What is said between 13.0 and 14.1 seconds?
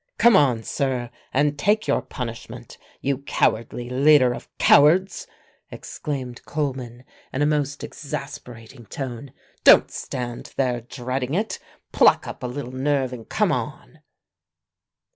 and come on!"